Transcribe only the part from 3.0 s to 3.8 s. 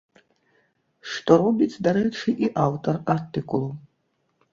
артыкулу.